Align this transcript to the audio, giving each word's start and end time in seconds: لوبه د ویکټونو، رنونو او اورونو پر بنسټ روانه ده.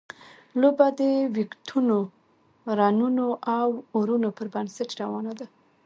لوبه 0.61 0.87
د 0.99 1.01
ویکټونو، 1.35 1.97
رنونو 2.79 3.27
او 3.57 3.69
اورونو 3.95 4.29
پر 4.37 4.47
بنسټ 4.53 4.89
روانه 5.01 5.33
ده. 5.39 5.47